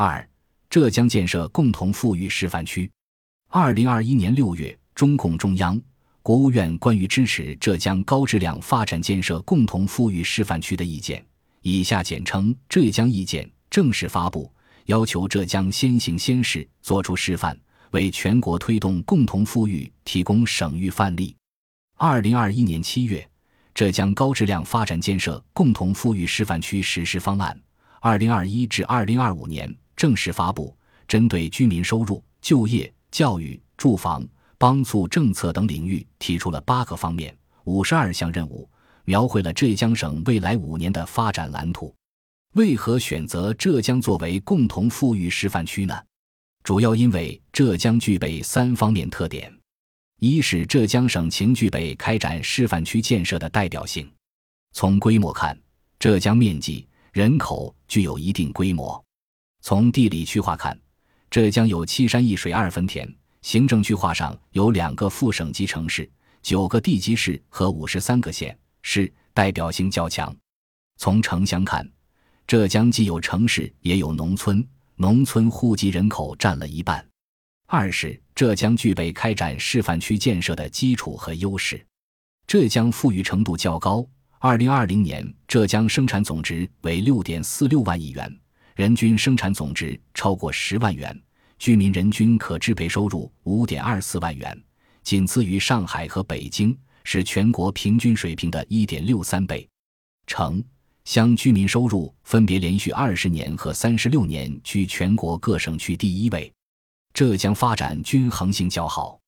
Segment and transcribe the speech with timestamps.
[0.00, 0.24] 二、
[0.70, 2.88] 浙江建设共同富裕示范区。
[3.48, 5.76] 二零二一年六月，中共中央、
[6.22, 11.26] 国务院关于支持浙江高质量发展建设共同富裕示范区的意见
[11.62, 14.48] （以下简称“浙江意见”）正式发布，
[14.84, 17.58] 要求浙江先行先试，作出示范，
[17.90, 21.34] 为全国推动共同富裕提供省域范例。
[21.96, 23.28] 二零二一年七月，
[23.74, 27.60] 浙江高质量发展建设共同富裕示范区实施方案
[28.00, 29.68] （二零二一至二零二五年）。
[29.98, 30.72] 正式发布，
[31.08, 34.24] 针对居民收入、就业、教育、住房、
[34.56, 38.70] 帮促政策等领域提出了八个方面、五十二项任务，
[39.04, 41.92] 描绘了浙江省未来五年的发展蓝图。
[42.54, 46.00] 为何选择浙江作为共同富裕示范区呢？
[46.62, 49.52] 主要因为浙江具备三方面特点：
[50.20, 54.08] 一是浙江省情具备开展示范区建设的代表性。
[54.74, 55.58] 从规模看，
[55.98, 59.04] 浙江面积、人口具有一定规模。
[59.60, 60.78] 从地理区划看，
[61.30, 63.08] 浙江有七山一水二分田，
[63.42, 66.08] 行政区划上有两个副省级城市、
[66.42, 70.34] 九个地级市和五十三个县市，代表性较强。
[70.96, 71.86] 从城乡看，
[72.46, 74.66] 浙江既有城市也有农村，
[74.96, 77.04] 农村户籍人口占了一半。
[77.66, 81.84] 二是浙江具备开展示范区建设的基础和优势，
[82.46, 84.06] 浙江富裕程度较高。
[84.38, 88.40] 二零二零年，浙江生产总值为六点四六万亿元。
[88.78, 91.20] 人均生产总值超过十万元，
[91.58, 94.56] 居民人均可支配收入五点二四万元，
[95.02, 99.68] 仅次于上海和北京，是全国平均水平的一点六三倍。
[100.28, 100.62] 城
[101.04, 106.52] 乡居民收入分别连续二十年和三十六年居全国各省区第一位。
[107.12, 109.18] 浙江发展均衡性较好，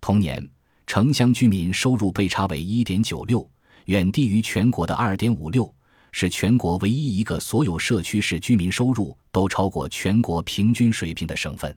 [0.00, 0.48] 同年
[0.86, 3.50] 城乡居民收入被差为一点九六，
[3.86, 5.74] 远低于全国的二点五六。
[6.12, 11.76] 是全国唯一一个所有社区市居民收入都超过全国平均水平的省份。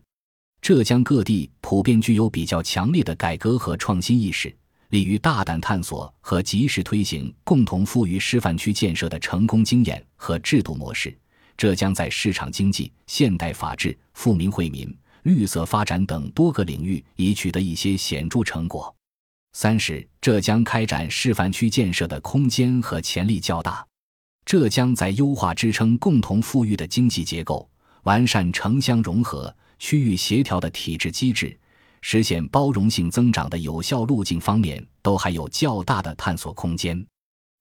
[0.61, 4.55] 浙江各地普遍具有比较强烈的改革和创新意识，
[4.89, 11.15] 利于大胆探索和及时推行共同富裕示范区建设的成功经验和制度模式。
[11.55, 14.93] 浙江在市场经济、现代法治、富民惠民、
[15.23, 18.93] 绿色发展等多个领域已取得一些显著成果。
[19.53, 23.85] 三是浙江开展示范区建设的空间和潜力较大。
[24.45, 27.67] 浙江在优化支撑共同富裕的经济结构、
[28.03, 31.57] 完善城乡融合、区域协调的体制机制、
[32.01, 37.03] 实现包容性增长的有效路径方面，都还有较大的探索空间。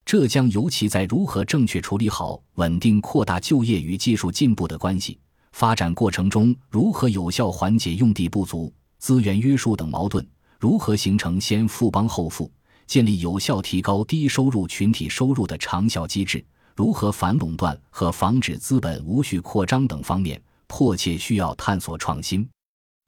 [0.05, 5.19] 浙江尤其在如何正确处理好稳定扩大就业与技术进步的关系
[5.53, 10.22] 发展过程中，如何有效缓解用地不足、资源约束等矛盾，
[10.61, 12.53] 如何形成先富帮后富、
[12.87, 16.45] 建立有效提高低收入群体收入的长效机制。
[16.75, 22.49] 如何反垄断和防止资本无序扩张等方面，迫切需要探索创新。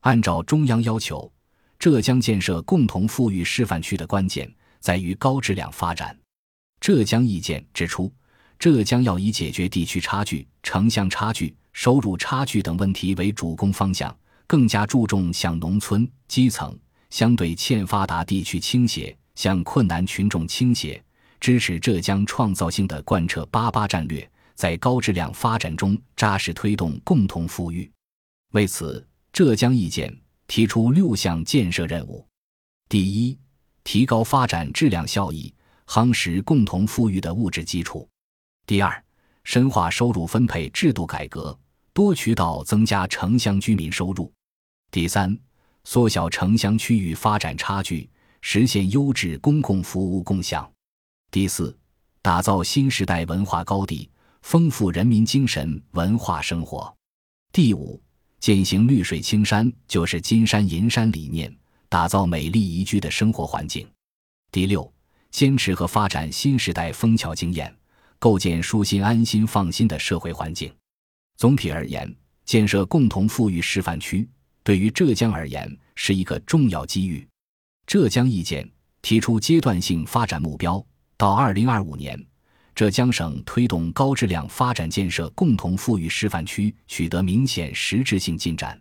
[0.03, 1.31] 按照中央要求，
[1.79, 6.17] 浙江建设共同富裕示范区的关键在于高质量发展。
[6.81, 8.13] 浙江意见指出，
[8.59, 14.17] 浙江要以解决地区差距、城乡差距、收入差距等问题为主攻方向，
[14.47, 16.79] 更加注重向农村基层、
[17.11, 21.03] 相对欠发达地区倾斜，向困难群众倾斜。
[21.47, 27.89] 支持浙江创造性的贯彻“八八”战略，在高质量发展中扎实推动共同富裕。
[28.51, 30.13] 为此，浙江意见
[30.49, 32.27] 提出六项建设任务：
[32.89, 33.39] 第一，
[33.85, 35.55] 提高发展质量效益，
[35.87, 38.05] 夯实共同富裕的物质基础；
[38.67, 39.01] 第二，
[39.45, 41.57] 深化收入分配制度改革，
[41.93, 44.29] 多渠道增加城乡居民收入；
[44.91, 45.39] 第三，
[45.85, 50.69] 缩小城乡区域发展差距，实现优质公共服务共享。
[51.37, 51.77] 第四，
[52.23, 54.09] 打造新时代文化高地，
[54.41, 56.97] 丰富人民精神文化生活。
[57.53, 58.01] 第五，
[58.41, 61.55] 践行绿水青山就是金山银山理念，
[61.91, 63.87] 打造美丽宜居的生活环境。
[64.51, 64.91] 第六，
[65.31, 67.71] 坚持和发展新时代枫桥经验，
[68.19, 70.75] 构建舒心安心放心的社会环境。
[71.37, 72.11] 总体而言，
[72.47, 74.27] 建设共同富裕示范区
[74.65, 77.29] 对于浙江而言是一个重要机遇。
[77.87, 78.67] 浙江意见
[79.03, 80.83] 提出阶段性发展目标。
[81.19, 82.23] 到二零二五年，
[82.75, 88.79] 浙江省推动高质量发展建设共同富裕示范区取得明显实质性进展，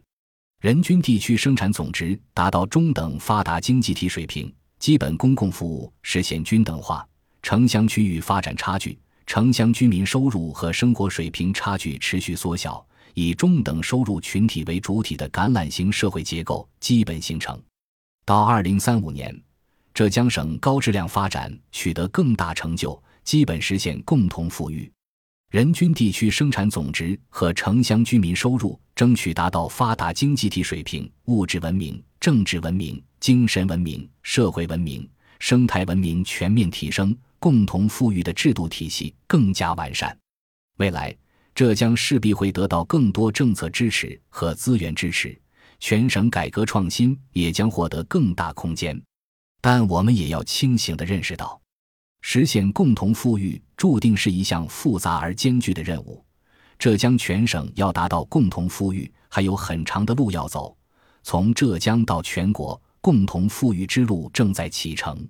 [0.60, 7.08] 人均地区生产总值达到中等发达经济体水平，基本公共服务实现均等化，
[7.42, 17.58] 城乡区域发展差距、城乡居民收入和生活水平差距持续缩小，以中等收入群体为主体的橄榄型社会结构基本形成。
[18.26, 19.34] 到二零三五年。
[19.96, 24.92] 浙江省高质量发展取得更大成就，基本实现共同富裕，
[25.52, 35.10] 人均地区生产总值和城乡居民收入争取达到发达经济体水平，物质文明、政治文明、精神文明、社会文明、
[35.40, 40.14] 生态文明全面提升，共同富裕的制度体系更加完善。
[40.76, 41.16] 未来，
[41.54, 45.40] 浙江势必会得到更多政策支持和资源支持，
[45.80, 49.02] 全省改革创新也将获得更大空间。
[49.68, 51.60] 但我们也要清醒地认识到，
[52.22, 56.24] 实现共同富裕注定是一项复杂而艰巨的任务。
[56.78, 60.78] 浙江全省要达到共同富裕，还有很长的路要走。
[61.24, 65.28] 从浙江到全国，共同富裕之路正在启程。